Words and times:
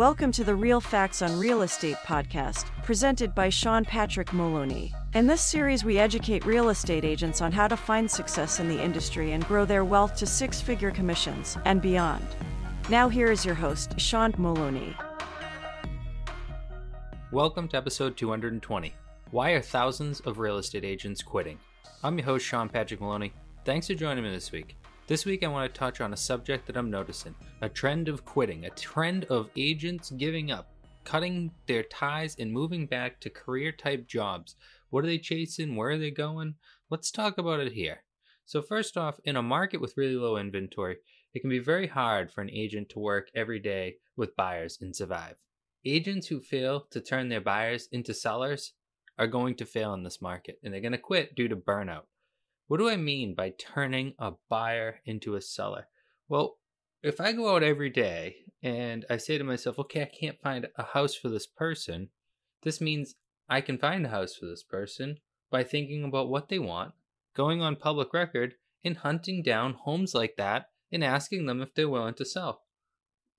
Welcome 0.00 0.32
to 0.32 0.44
the 0.44 0.54
Real 0.54 0.80
Facts 0.80 1.20
on 1.20 1.38
Real 1.38 1.60
Estate 1.60 1.98
podcast, 2.06 2.64
presented 2.84 3.34
by 3.34 3.50
Sean 3.50 3.84
Patrick 3.84 4.32
Moloney. 4.32 4.94
In 5.12 5.26
this 5.26 5.42
series, 5.42 5.84
we 5.84 5.98
educate 5.98 6.46
real 6.46 6.70
estate 6.70 7.04
agents 7.04 7.42
on 7.42 7.52
how 7.52 7.68
to 7.68 7.76
find 7.76 8.10
success 8.10 8.60
in 8.60 8.68
the 8.70 8.82
industry 8.82 9.32
and 9.32 9.46
grow 9.46 9.66
their 9.66 9.84
wealth 9.84 10.16
to 10.16 10.24
six 10.24 10.58
figure 10.58 10.90
commissions 10.90 11.58
and 11.66 11.82
beyond. 11.82 12.26
Now, 12.88 13.10
here 13.10 13.30
is 13.30 13.44
your 13.44 13.54
host, 13.54 14.00
Sean 14.00 14.32
Moloney. 14.38 14.96
Welcome 17.30 17.68
to 17.68 17.76
episode 17.76 18.16
220. 18.16 18.94
Why 19.32 19.50
are 19.50 19.60
thousands 19.60 20.20
of 20.20 20.38
real 20.38 20.56
estate 20.56 20.82
agents 20.82 21.22
quitting? 21.22 21.58
I'm 22.02 22.16
your 22.16 22.24
host, 22.24 22.46
Sean 22.46 22.70
Patrick 22.70 23.02
Moloney. 23.02 23.34
Thanks 23.66 23.88
for 23.88 23.94
joining 23.94 24.24
me 24.24 24.30
this 24.30 24.50
week. 24.50 24.79
This 25.10 25.26
week, 25.26 25.42
I 25.42 25.48
want 25.48 25.74
to 25.74 25.76
touch 25.76 26.00
on 26.00 26.12
a 26.12 26.16
subject 26.16 26.68
that 26.68 26.76
I'm 26.76 26.88
noticing 26.88 27.34
a 27.62 27.68
trend 27.68 28.08
of 28.08 28.24
quitting, 28.24 28.66
a 28.66 28.70
trend 28.70 29.24
of 29.24 29.50
agents 29.56 30.10
giving 30.10 30.52
up, 30.52 30.70
cutting 31.02 31.50
their 31.66 31.82
ties, 31.82 32.36
and 32.38 32.52
moving 32.52 32.86
back 32.86 33.18
to 33.18 33.28
career 33.28 33.72
type 33.72 34.06
jobs. 34.06 34.54
What 34.90 35.02
are 35.02 35.08
they 35.08 35.18
chasing? 35.18 35.74
Where 35.74 35.90
are 35.90 35.98
they 35.98 36.12
going? 36.12 36.54
Let's 36.90 37.10
talk 37.10 37.38
about 37.38 37.58
it 37.58 37.72
here. 37.72 38.04
So, 38.46 38.62
first 38.62 38.96
off, 38.96 39.18
in 39.24 39.34
a 39.34 39.42
market 39.42 39.80
with 39.80 39.96
really 39.96 40.14
low 40.14 40.36
inventory, 40.36 40.98
it 41.34 41.40
can 41.40 41.50
be 41.50 41.58
very 41.58 41.88
hard 41.88 42.30
for 42.30 42.40
an 42.40 42.50
agent 42.50 42.88
to 42.90 43.00
work 43.00 43.32
every 43.34 43.58
day 43.58 43.96
with 44.16 44.36
buyers 44.36 44.78
and 44.80 44.94
survive. 44.94 45.34
Agents 45.84 46.28
who 46.28 46.38
fail 46.38 46.86
to 46.92 47.00
turn 47.00 47.30
their 47.30 47.40
buyers 47.40 47.88
into 47.90 48.14
sellers 48.14 48.74
are 49.18 49.26
going 49.26 49.56
to 49.56 49.66
fail 49.66 49.92
in 49.92 50.04
this 50.04 50.22
market 50.22 50.60
and 50.62 50.72
they're 50.72 50.80
going 50.80 50.92
to 50.92 50.98
quit 50.98 51.34
due 51.34 51.48
to 51.48 51.56
burnout. 51.56 52.04
What 52.70 52.78
do 52.78 52.88
I 52.88 52.96
mean 52.96 53.34
by 53.34 53.52
turning 53.58 54.14
a 54.16 54.34
buyer 54.48 55.00
into 55.04 55.34
a 55.34 55.40
seller? 55.40 55.88
Well, 56.28 56.58
if 57.02 57.20
I 57.20 57.32
go 57.32 57.52
out 57.52 57.64
every 57.64 57.90
day 57.90 58.44
and 58.62 59.04
I 59.10 59.16
say 59.16 59.38
to 59.38 59.42
myself, 59.42 59.76
okay, 59.80 60.02
I 60.02 60.04
can't 60.04 60.40
find 60.40 60.68
a 60.76 60.84
house 60.84 61.16
for 61.16 61.28
this 61.28 61.48
person, 61.48 62.10
this 62.62 62.80
means 62.80 63.16
I 63.48 63.60
can 63.60 63.76
find 63.76 64.06
a 64.06 64.10
house 64.10 64.36
for 64.36 64.46
this 64.46 64.62
person 64.62 65.16
by 65.50 65.64
thinking 65.64 66.04
about 66.04 66.28
what 66.28 66.48
they 66.48 66.60
want, 66.60 66.92
going 67.34 67.60
on 67.60 67.74
public 67.74 68.14
record, 68.14 68.54
and 68.84 68.98
hunting 68.98 69.42
down 69.42 69.74
homes 69.74 70.14
like 70.14 70.36
that 70.36 70.66
and 70.92 71.02
asking 71.02 71.46
them 71.46 71.60
if 71.60 71.74
they're 71.74 71.88
willing 71.88 72.14
to 72.14 72.24
sell. 72.24 72.62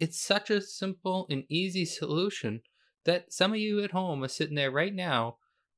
It's 0.00 0.20
such 0.20 0.50
a 0.50 0.60
simple 0.60 1.28
and 1.30 1.44
easy 1.48 1.84
solution 1.84 2.62
that 3.04 3.32
some 3.32 3.52
of 3.52 3.60
you 3.60 3.80
at 3.84 3.92
home 3.92 4.24
are 4.24 4.28
sitting 4.28 4.56
there 4.56 4.72
right 4.72 4.92
now 4.92 5.36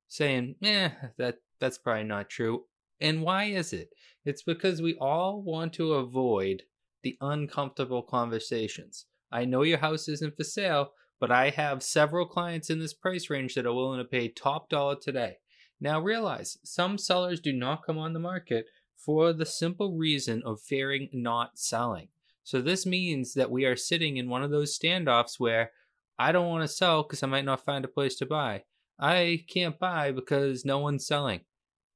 saying, 0.08 0.54
eh, 0.62 0.88
that, 1.18 1.40
that's 1.60 1.76
probably 1.76 2.04
not 2.04 2.30
true. 2.30 2.64
And 3.02 3.20
why 3.20 3.46
is 3.46 3.72
it? 3.72 3.88
It's 4.24 4.44
because 4.44 4.80
we 4.80 4.94
all 5.00 5.42
want 5.42 5.72
to 5.72 5.94
avoid 5.94 6.62
the 7.02 7.18
uncomfortable 7.20 8.02
conversations. 8.02 9.06
I 9.32 9.44
know 9.44 9.62
your 9.62 9.78
house 9.78 10.06
isn't 10.06 10.36
for 10.36 10.44
sale, 10.44 10.92
but 11.18 11.32
I 11.32 11.50
have 11.50 11.82
several 11.82 12.26
clients 12.26 12.70
in 12.70 12.78
this 12.78 12.94
price 12.94 13.28
range 13.28 13.56
that 13.56 13.66
are 13.66 13.74
willing 13.74 13.98
to 13.98 14.04
pay 14.04 14.28
top 14.28 14.68
dollar 14.68 14.94
today. 14.94 15.38
Now 15.80 16.00
realize 16.00 16.58
some 16.62 16.96
sellers 16.96 17.40
do 17.40 17.52
not 17.52 17.84
come 17.84 17.98
on 17.98 18.12
the 18.12 18.20
market 18.20 18.66
for 18.94 19.32
the 19.32 19.46
simple 19.46 19.96
reason 19.96 20.40
of 20.46 20.60
fearing 20.60 21.08
not 21.12 21.58
selling. 21.58 22.06
So 22.44 22.62
this 22.62 22.86
means 22.86 23.34
that 23.34 23.50
we 23.50 23.64
are 23.64 23.74
sitting 23.74 24.16
in 24.16 24.28
one 24.28 24.44
of 24.44 24.52
those 24.52 24.78
standoffs 24.78 25.40
where 25.40 25.72
I 26.20 26.30
don't 26.30 26.48
want 26.48 26.62
to 26.62 26.68
sell 26.68 27.02
because 27.02 27.24
I 27.24 27.26
might 27.26 27.44
not 27.44 27.64
find 27.64 27.84
a 27.84 27.88
place 27.88 28.14
to 28.16 28.26
buy. 28.26 28.62
I 28.96 29.44
can't 29.48 29.76
buy 29.76 30.12
because 30.12 30.64
no 30.64 30.78
one's 30.78 31.04
selling 31.04 31.40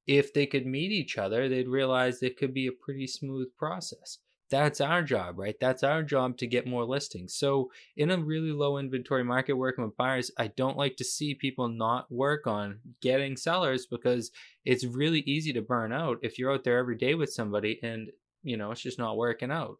if 0.06 0.32
they 0.32 0.46
could 0.46 0.66
meet 0.66 0.92
each 0.92 1.18
other, 1.18 1.48
they'd 1.48 1.68
realize 1.68 2.22
it 2.22 2.36
could 2.36 2.54
be 2.54 2.66
a 2.66 2.72
pretty 2.72 3.06
smooth 3.06 3.48
process. 3.56 4.18
That's 4.48 4.80
our 4.80 5.02
job, 5.02 5.38
right? 5.40 5.56
That's 5.60 5.82
our 5.82 6.04
job 6.04 6.38
to 6.38 6.46
get 6.46 6.68
more 6.68 6.84
listings. 6.84 7.34
So, 7.34 7.72
in 7.96 8.12
a 8.12 8.16
really 8.16 8.52
low 8.52 8.78
inventory 8.78 9.24
market 9.24 9.54
working 9.54 9.84
with 9.84 9.96
buyers, 9.96 10.30
I 10.38 10.46
don't 10.48 10.76
like 10.76 10.96
to 10.98 11.04
see 11.04 11.34
people 11.34 11.68
not 11.68 12.12
work 12.12 12.46
on 12.46 12.78
getting 13.00 13.36
sellers 13.36 13.86
because 13.86 14.30
it's 14.64 14.84
really 14.84 15.20
easy 15.20 15.52
to 15.54 15.62
burn 15.62 15.92
out 15.92 16.18
if 16.22 16.38
you're 16.38 16.52
out 16.52 16.62
there 16.62 16.78
every 16.78 16.96
day 16.96 17.16
with 17.16 17.32
somebody 17.32 17.80
and, 17.82 18.10
you 18.44 18.56
know, 18.56 18.70
it's 18.70 18.82
just 18.82 19.00
not 19.00 19.16
working 19.16 19.50
out. 19.50 19.78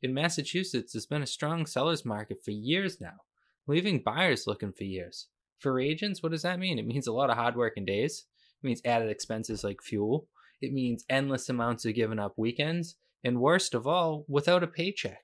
In 0.00 0.14
Massachusetts, 0.14 0.92
there's 0.92 1.06
been 1.06 1.22
a 1.22 1.26
strong 1.26 1.66
seller's 1.66 2.04
market 2.04 2.44
for 2.44 2.52
years 2.52 3.00
now, 3.00 3.16
leaving 3.66 4.00
buyers 4.00 4.46
looking 4.46 4.72
for 4.72 4.84
years. 4.84 5.26
For 5.58 5.80
agents, 5.80 6.22
what 6.22 6.30
does 6.30 6.42
that 6.42 6.60
mean? 6.60 6.78
It 6.78 6.86
means 6.86 7.08
a 7.08 7.12
lot 7.12 7.30
of 7.30 7.36
hard 7.36 7.56
working 7.56 7.84
days 7.84 8.26
it 8.64 8.68
means 8.68 8.80
added 8.86 9.10
expenses 9.10 9.62
like 9.62 9.82
fuel. 9.82 10.26
It 10.62 10.72
means 10.72 11.04
endless 11.10 11.50
amounts 11.50 11.84
of 11.84 11.94
giving 11.94 12.18
up 12.18 12.38
weekends. 12.38 12.96
And 13.22 13.40
worst 13.40 13.74
of 13.74 13.86
all, 13.86 14.24
without 14.26 14.62
a 14.62 14.66
paycheck. 14.66 15.22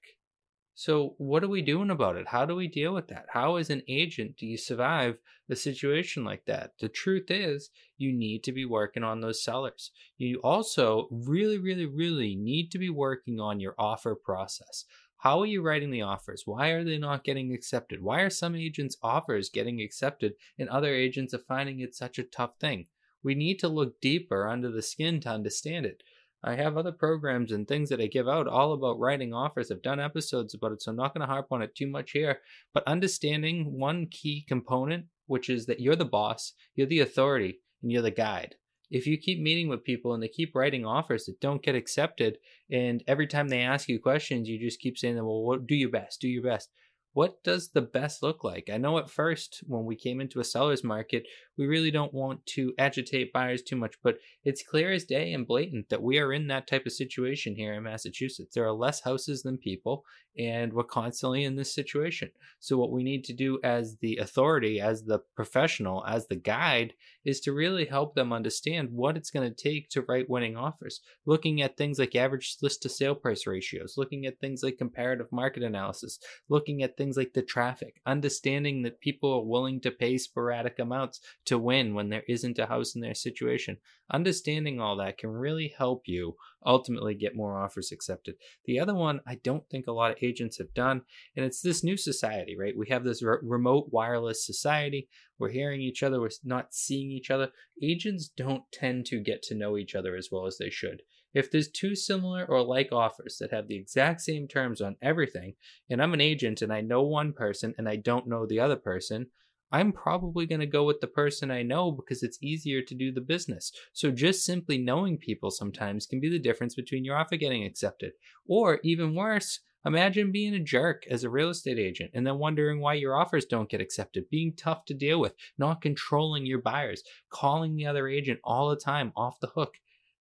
So, 0.74 1.14
what 1.16 1.42
are 1.42 1.48
we 1.48 1.62
doing 1.62 1.90
about 1.90 2.16
it? 2.16 2.28
How 2.28 2.44
do 2.44 2.54
we 2.54 2.68
deal 2.68 2.92
with 2.92 3.08
that? 3.08 3.26
How, 3.30 3.56
as 3.56 3.70
an 3.70 3.82
agent, 3.88 4.36
do 4.36 4.46
you 4.46 4.58
survive 4.58 5.16
a 5.50 5.56
situation 5.56 6.24
like 6.24 6.44
that? 6.46 6.72
The 6.80 6.88
truth 6.88 7.30
is, 7.30 7.70
you 7.96 8.12
need 8.12 8.44
to 8.44 8.52
be 8.52 8.64
working 8.66 9.04
on 9.04 9.20
those 9.20 9.42
sellers. 9.42 9.90
You 10.18 10.40
also 10.42 11.08
really, 11.10 11.58
really, 11.58 11.86
really 11.86 12.36
need 12.36 12.70
to 12.72 12.78
be 12.78 12.90
working 12.90 13.40
on 13.40 13.60
your 13.60 13.74
offer 13.78 14.14
process. 14.14 14.84
How 15.16 15.40
are 15.40 15.46
you 15.46 15.60
writing 15.62 15.90
the 15.90 16.02
offers? 16.02 16.42
Why 16.46 16.68
are 16.68 16.84
they 16.84 16.98
not 16.98 17.24
getting 17.24 17.52
accepted? 17.52 18.02
Why 18.02 18.20
are 18.20 18.30
some 18.30 18.54
agents' 18.54 18.96
offers 19.02 19.50
getting 19.50 19.80
accepted 19.80 20.34
and 20.58 20.68
other 20.68 20.94
agents 20.94 21.34
are 21.34 21.38
finding 21.38 21.80
it 21.80 21.94
such 21.94 22.18
a 22.18 22.22
tough 22.22 22.58
thing? 22.58 22.86
We 23.22 23.34
need 23.34 23.58
to 23.60 23.68
look 23.68 24.00
deeper 24.00 24.48
under 24.48 24.70
the 24.70 24.82
skin 24.82 25.20
to 25.20 25.30
understand 25.30 25.86
it. 25.86 26.02
I 26.42 26.54
have 26.54 26.78
other 26.78 26.92
programs 26.92 27.52
and 27.52 27.68
things 27.68 27.90
that 27.90 28.00
I 28.00 28.06
give 28.06 28.26
out 28.26 28.48
all 28.48 28.72
about 28.72 28.98
writing 28.98 29.34
offers. 29.34 29.70
I've 29.70 29.82
done 29.82 30.00
episodes 30.00 30.54
about 30.54 30.72
it, 30.72 30.82
so 30.82 30.90
I'm 30.90 30.96
not 30.96 31.12
going 31.12 31.20
to 31.20 31.32
harp 31.32 31.48
on 31.50 31.60
it 31.60 31.74
too 31.74 31.86
much 31.86 32.12
here. 32.12 32.38
But 32.72 32.86
understanding 32.86 33.78
one 33.78 34.06
key 34.10 34.46
component, 34.48 35.06
which 35.26 35.50
is 35.50 35.66
that 35.66 35.80
you're 35.80 35.96
the 35.96 36.06
boss, 36.06 36.54
you're 36.74 36.86
the 36.86 37.00
authority, 37.00 37.60
and 37.82 37.92
you're 37.92 38.00
the 38.00 38.10
guide. 38.10 38.54
If 38.90 39.06
you 39.06 39.18
keep 39.18 39.40
meeting 39.40 39.68
with 39.68 39.84
people 39.84 40.14
and 40.14 40.22
they 40.22 40.28
keep 40.28 40.54
writing 40.54 40.86
offers 40.86 41.26
that 41.26 41.40
don't 41.40 41.62
get 41.62 41.74
accepted, 41.74 42.38
and 42.72 43.04
every 43.06 43.26
time 43.26 43.48
they 43.48 43.60
ask 43.60 43.88
you 43.88 44.00
questions, 44.00 44.48
you 44.48 44.58
just 44.58 44.80
keep 44.80 44.96
saying, 44.96 45.16
them, 45.16 45.26
well, 45.26 45.58
do 45.58 45.74
your 45.74 45.90
best, 45.90 46.20
do 46.20 46.28
your 46.28 46.42
best 46.42 46.70
what 47.12 47.42
does 47.42 47.70
the 47.70 47.82
best 47.82 48.22
look 48.22 48.44
like? 48.44 48.70
I 48.72 48.76
know 48.76 48.98
at 48.98 49.10
first 49.10 49.64
when 49.66 49.84
we 49.84 49.96
came 49.96 50.20
into 50.20 50.38
a 50.38 50.44
seller's 50.44 50.84
market, 50.84 51.26
we 51.58 51.66
really 51.66 51.90
don't 51.90 52.14
want 52.14 52.46
to 52.46 52.72
agitate 52.78 53.32
buyers 53.32 53.62
too 53.62 53.76
much, 53.76 53.96
but 54.02 54.18
it's 54.44 54.62
clear 54.62 54.92
as 54.92 55.04
day 55.04 55.32
and 55.32 55.46
blatant 55.46 55.88
that 55.88 56.02
we 56.02 56.18
are 56.18 56.32
in 56.32 56.46
that 56.48 56.68
type 56.68 56.86
of 56.86 56.92
situation 56.92 57.56
here 57.56 57.74
in 57.74 57.82
Massachusetts. 57.82 58.54
There 58.54 58.64
are 58.64 58.72
less 58.72 59.00
houses 59.00 59.42
than 59.42 59.58
people, 59.58 60.04
and 60.38 60.72
we're 60.72 60.84
constantly 60.84 61.42
in 61.42 61.56
this 61.56 61.74
situation. 61.74 62.30
So, 62.60 62.78
what 62.78 62.92
we 62.92 63.02
need 63.02 63.24
to 63.24 63.32
do 63.32 63.58
as 63.64 63.96
the 63.96 64.18
authority, 64.18 64.80
as 64.80 65.02
the 65.02 65.18
professional, 65.34 66.04
as 66.06 66.28
the 66.28 66.36
guide, 66.36 66.94
is 67.24 67.40
to 67.40 67.52
really 67.52 67.84
help 67.84 68.14
them 68.14 68.32
understand 68.32 68.88
what 68.90 69.16
it's 69.16 69.30
going 69.30 69.48
to 69.48 69.54
take 69.54 69.88
to 69.90 70.02
write 70.02 70.30
winning 70.30 70.56
offers. 70.56 71.00
Looking 71.26 71.62
at 71.62 71.76
things 71.76 71.98
like 71.98 72.14
average 72.14 72.56
list 72.62 72.82
to 72.82 72.88
sale 72.88 73.14
price 73.14 73.46
ratios, 73.46 73.94
looking 73.96 74.26
at 74.26 74.38
things 74.40 74.62
like 74.62 74.78
comparative 74.78 75.30
market 75.32 75.62
analysis, 75.62 76.18
looking 76.48 76.82
at 76.82 76.96
things 76.96 77.16
like 77.16 77.32
the 77.32 77.42
traffic, 77.42 78.00
understanding 78.06 78.82
that 78.82 79.00
people 79.00 79.32
are 79.32 79.44
willing 79.44 79.80
to 79.80 79.90
pay 79.90 80.18
sporadic 80.18 80.78
amounts 80.78 81.20
to 81.46 81.58
win 81.58 81.94
when 81.94 82.08
there 82.08 82.24
isn't 82.28 82.58
a 82.58 82.66
house 82.66 82.94
in 82.94 83.00
their 83.00 83.14
situation. 83.14 83.76
Understanding 84.12 84.80
all 84.80 84.96
that 84.96 85.18
can 85.18 85.30
really 85.30 85.74
help 85.76 86.02
you 86.06 86.36
ultimately 86.64 87.14
get 87.14 87.36
more 87.36 87.58
offers 87.58 87.92
accepted. 87.92 88.34
The 88.64 88.78
other 88.78 88.94
one 88.94 89.20
I 89.26 89.36
don't 89.36 89.68
think 89.68 89.86
a 89.86 89.92
lot 89.92 90.10
of 90.10 90.18
agents 90.22 90.58
have 90.58 90.74
done, 90.74 91.02
and 91.36 91.44
it's 91.44 91.60
this 91.60 91.84
new 91.84 91.96
society, 91.96 92.56
right? 92.58 92.76
We 92.76 92.88
have 92.88 93.04
this 93.04 93.22
re- 93.22 93.38
remote 93.42 93.88
wireless 93.90 94.44
society. 94.44 95.08
We're 95.38 95.50
hearing 95.50 95.80
each 95.80 96.02
other, 96.02 96.20
we're 96.20 96.30
not 96.44 96.74
seeing 96.74 97.10
each 97.10 97.30
other. 97.30 97.50
Agents 97.82 98.28
don't 98.28 98.64
tend 98.72 99.06
to 99.06 99.20
get 99.20 99.42
to 99.44 99.54
know 99.54 99.76
each 99.76 99.94
other 99.94 100.16
as 100.16 100.28
well 100.30 100.46
as 100.46 100.58
they 100.58 100.70
should. 100.70 101.02
If 101.32 101.50
there's 101.50 101.68
two 101.68 101.94
similar 101.94 102.44
or 102.44 102.62
like 102.62 102.90
offers 102.92 103.36
that 103.38 103.52
have 103.52 103.68
the 103.68 103.76
exact 103.76 104.20
same 104.20 104.48
terms 104.48 104.80
on 104.80 104.96
everything, 105.00 105.54
and 105.88 106.02
I'm 106.02 106.12
an 106.12 106.20
agent 106.20 106.60
and 106.60 106.72
I 106.72 106.80
know 106.80 107.02
one 107.02 107.32
person 107.32 107.74
and 107.78 107.88
I 107.88 107.96
don't 107.96 108.26
know 108.26 108.46
the 108.46 108.60
other 108.60 108.76
person, 108.76 109.28
I'm 109.72 109.92
probably 109.92 110.46
going 110.46 110.60
to 110.60 110.66
go 110.66 110.84
with 110.84 111.00
the 111.00 111.06
person 111.06 111.50
I 111.50 111.62
know 111.62 111.92
because 111.92 112.22
it's 112.22 112.42
easier 112.42 112.82
to 112.82 112.94
do 112.94 113.12
the 113.12 113.20
business. 113.20 113.72
So 113.92 114.10
just 114.10 114.44
simply 114.44 114.78
knowing 114.78 115.16
people 115.16 115.50
sometimes 115.50 116.06
can 116.06 116.20
be 116.20 116.28
the 116.28 116.40
difference 116.40 116.74
between 116.74 117.04
your 117.04 117.16
offer 117.16 117.36
getting 117.36 117.64
accepted. 117.64 118.12
Or 118.46 118.80
even 118.82 119.14
worse, 119.14 119.60
imagine 119.86 120.32
being 120.32 120.54
a 120.54 120.60
jerk 120.60 121.04
as 121.08 121.22
a 121.22 121.30
real 121.30 121.50
estate 121.50 121.78
agent 121.78 122.10
and 122.14 122.26
then 122.26 122.38
wondering 122.38 122.80
why 122.80 122.94
your 122.94 123.16
offers 123.16 123.44
don't 123.44 123.70
get 123.70 123.80
accepted, 123.80 124.28
being 124.28 124.54
tough 124.56 124.84
to 124.86 124.94
deal 124.94 125.20
with, 125.20 125.34
not 125.56 125.82
controlling 125.82 126.46
your 126.46 126.60
buyers, 126.60 127.02
calling 127.30 127.76
the 127.76 127.86
other 127.86 128.08
agent 128.08 128.40
all 128.42 128.68
the 128.70 128.76
time 128.76 129.12
off 129.16 129.40
the 129.40 129.48
hook. 129.48 129.74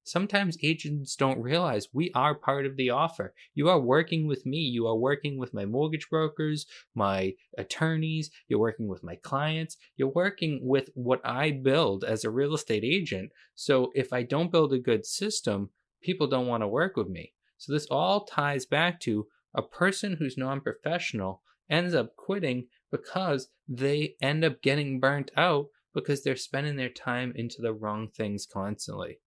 Sometimes 0.04 0.58
agents 0.64 1.16
don't 1.16 1.42
realize 1.42 1.90
we 1.94 2.12
are 2.16 2.34
part 2.34 2.66
of 2.66 2.78
the 2.78 2.90
offer. 2.90 3.34
You 3.54 3.70
are 3.70 3.80
working 3.80 4.28
with 4.28 4.46
me. 4.46 4.58
You 4.58 4.88
are 4.88 4.96
working 4.96 5.38
with 5.38 5.54
my 5.54 5.66
mortgage 5.66 6.10
brokers, 6.10 6.66
my 6.96 7.36
attorneys. 7.58 8.32
You're 8.48 8.60
working 8.60 8.88
with 8.88 9.04
my 9.04 9.16
clients. 9.18 9.78
You're 9.98 10.10
working 10.10 10.62
with 10.64 10.90
what 10.96 11.22
I 11.24 11.52
build 11.52 12.04
as 12.04 12.24
a 12.24 12.30
real 12.30 12.56
estate 12.56 12.84
agent. 12.84 13.32
So 13.56 13.92
if 13.94 14.12
I 14.12 14.24
don't 14.24 14.52
build 14.52 14.74
a 14.74 14.80
good 14.80 15.06
system, 15.06 15.70
people 16.02 16.28
don't 16.28 16.48
want 16.48 16.64
to 16.64 16.68
work 16.68 16.96
with 16.96 17.10
me. 17.10 17.34
So 17.58 17.74
this 17.74 17.88
all 17.92 18.26
ties 18.26 18.66
back 18.66 19.00
to 19.02 19.28
a 19.54 19.62
person 19.62 20.16
who's 20.18 20.38
non 20.38 20.62
professional 20.62 21.42
ends 21.70 21.94
up 21.94 22.16
quitting 22.16 22.68
because 22.92 23.50
they 23.68 24.16
end 24.22 24.44
up 24.44 24.62
getting 24.62 25.00
burnt 25.00 25.32
out 25.38 25.68
because 25.94 26.24
they're 26.24 26.36
spending 26.36 26.76
their 26.76 26.90
time 26.90 27.34
into 27.36 27.62
the 27.62 27.74
wrong 27.74 28.08
things 28.08 28.46
constantly. 28.46 29.20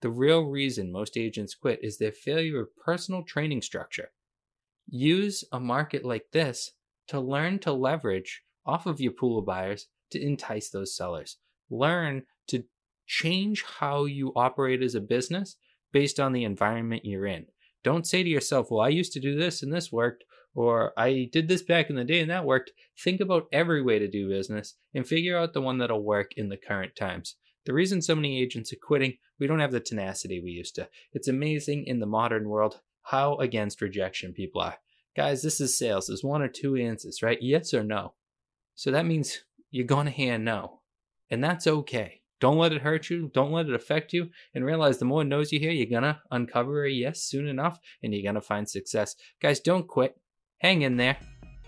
The 0.00 0.10
real 0.10 0.42
reason 0.44 0.90
most 0.90 1.16
agents 1.16 1.54
quit 1.54 1.80
is 1.82 1.98
their 1.98 2.12
failure 2.12 2.60
of 2.60 2.76
personal 2.76 3.22
training 3.22 3.62
structure. 3.62 4.10
Use 4.88 5.44
a 5.52 5.60
market 5.60 6.04
like 6.04 6.26
this 6.32 6.72
to 7.08 7.20
learn 7.20 7.58
to 7.60 7.72
leverage 7.72 8.42
off 8.64 8.86
of 8.86 9.00
your 9.00 9.12
pool 9.12 9.38
of 9.38 9.46
buyers 9.46 9.88
to 10.10 10.20
entice 10.20 10.70
those 10.70 10.96
sellers. 10.96 11.36
Learn 11.68 12.24
to 12.48 12.64
change 13.06 13.64
how 13.78 14.04
you 14.04 14.32
operate 14.34 14.82
as 14.82 14.94
a 14.94 15.00
business 15.00 15.56
based 15.92 16.18
on 16.18 16.32
the 16.32 16.44
environment 16.44 17.04
you're 17.04 17.26
in. 17.26 17.46
Don't 17.82 18.06
say 18.06 18.22
to 18.22 18.28
yourself, 18.28 18.70
well, 18.70 18.80
I 18.80 18.88
used 18.88 19.12
to 19.14 19.20
do 19.20 19.36
this 19.36 19.62
and 19.62 19.72
this 19.72 19.92
worked, 19.92 20.24
or 20.54 20.92
I 20.96 21.28
did 21.32 21.48
this 21.48 21.62
back 21.62 21.90
in 21.90 21.96
the 21.96 22.04
day 22.04 22.20
and 22.20 22.30
that 22.30 22.44
worked. 22.44 22.72
Think 22.98 23.20
about 23.20 23.48
every 23.52 23.82
way 23.82 23.98
to 23.98 24.08
do 24.08 24.28
business 24.28 24.74
and 24.94 25.06
figure 25.06 25.36
out 25.36 25.52
the 25.52 25.60
one 25.60 25.78
that'll 25.78 26.02
work 26.02 26.32
in 26.36 26.48
the 26.48 26.56
current 26.56 26.96
times. 26.96 27.36
The 27.66 27.74
reason 27.74 28.00
so 28.00 28.14
many 28.14 28.40
agents 28.40 28.72
are 28.72 28.76
quitting, 28.76 29.18
we 29.38 29.46
don't 29.46 29.60
have 29.60 29.72
the 29.72 29.80
tenacity 29.80 30.40
we 30.40 30.50
used 30.50 30.74
to. 30.76 30.88
It's 31.12 31.28
amazing 31.28 31.84
in 31.84 32.00
the 32.00 32.06
modern 32.06 32.48
world 32.48 32.80
how 33.02 33.36
against 33.36 33.80
rejection 33.80 34.32
people 34.32 34.60
are. 34.60 34.78
Guys, 35.16 35.42
this 35.42 35.60
is 35.60 35.76
sales. 35.76 36.06
There's 36.06 36.24
one 36.24 36.42
or 36.42 36.48
two 36.48 36.76
answers, 36.76 37.22
right? 37.22 37.40
Yes 37.40 37.74
or 37.74 37.82
no. 37.82 38.14
So 38.74 38.90
that 38.90 39.06
means 39.06 39.40
you're 39.70 39.86
going 39.86 40.06
to 40.06 40.12
hear 40.12 40.38
no. 40.38 40.80
And 41.30 41.42
that's 41.42 41.66
okay. 41.66 42.22
Don't 42.40 42.56
let 42.56 42.72
it 42.72 42.82
hurt 42.82 43.10
you. 43.10 43.30
Don't 43.34 43.52
let 43.52 43.66
it 43.66 43.74
affect 43.74 44.12
you. 44.12 44.30
And 44.54 44.64
realize 44.64 44.98
the 44.98 45.04
more 45.04 45.24
no's 45.24 45.52
you 45.52 45.60
hear, 45.60 45.70
you're 45.70 45.86
going 45.86 46.02
to 46.02 46.20
uncover 46.30 46.84
a 46.84 46.90
yes 46.90 47.22
soon 47.22 47.46
enough 47.46 47.78
and 48.02 48.14
you're 48.14 48.22
going 48.22 48.36
to 48.36 48.40
find 48.40 48.68
success. 48.68 49.16
Guys, 49.42 49.60
don't 49.60 49.86
quit. 49.86 50.16
Hang 50.58 50.82
in 50.82 50.96
there. 50.96 51.18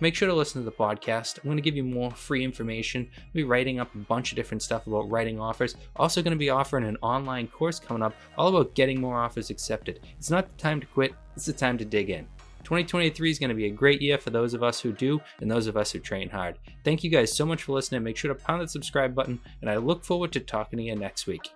Make 0.01 0.15
sure 0.15 0.29
to 0.29 0.35
listen 0.35 0.61
to 0.61 0.65
the 0.65 0.77
podcast. 0.77 1.39
I'm 1.39 1.45
going 1.45 1.57
to 1.57 1.63
give 1.63 1.77
you 1.77 1.85
more 1.85 2.11
free 2.11 2.43
information. 2.43 3.09
I'll 3.17 3.25
be 3.33 3.45
writing 3.45 3.79
up 3.79 3.95
a 3.95 3.99
bunch 3.99 4.33
of 4.33 4.37
different 4.37 4.63
stuff 4.63 4.87
about 4.87 5.11
writing 5.11 5.39
offers. 5.39 5.77
Also, 5.97 6.23
going 6.23 6.33
to 6.33 6.39
be 6.39 6.51
offering 6.51 6.85
an 6.85 6.97
online 7.03 7.47
course 7.47 7.79
coming 7.79 8.03
up 8.03 8.15
all 8.37 8.49
about 8.49 8.75
getting 8.75 9.01
more 9.01 9.19
offers 9.19 9.51
accepted. 9.51 10.01
It's 10.19 10.31
not 10.31 10.49
the 10.49 10.63
time 10.63 10.81
to 10.81 10.87
quit, 10.87 11.15
it's 11.37 11.47
the 11.47 11.53
time 11.53 11.79
to 11.79 11.85
dig 11.85 12.11
in. 12.11 12.27
2023 12.65 13.31
is 13.31 13.39
going 13.39 13.51
to 13.51 13.55
be 13.55 13.67
a 13.67 13.71
great 13.71 14.01
year 14.01 14.19
for 14.19 14.31
those 14.31 14.55
of 14.55 14.63
us 14.63 14.81
who 14.81 14.93
do 14.93 15.21
and 15.41 15.51
those 15.51 15.67
of 15.67 15.77
us 15.77 15.91
who 15.91 15.99
train 15.99 16.31
hard. 16.31 16.59
Thank 16.85 17.05
you 17.05 17.11
guys 17.11 17.37
so 17.37 17.45
much 17.45 17.65
for 17.65 17.73
listening. 17.73 18.03
Make 18.03 18.17
sure 18.17 18.33
to 18.33 18.41
pound 18.41 18.63
that 18.63 18.71
subscribe 18.71 19.15
button, 19.15 19.41
and 19.61 19.71
I 19.71 19.77
look 19.77 20.05
forward 20.05 20.33
to 20.33 20.41
talking 20.41 20.79
to 20.79 20.85
you 20.85 20.97
next 20.97 21.27
week. 21.27 21.51